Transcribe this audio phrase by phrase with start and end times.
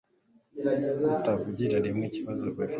[1.07, 2.69] kutavugira rimwe ikibazo bafite